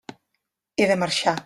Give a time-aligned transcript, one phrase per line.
[0.81, 1.39] He de marxar.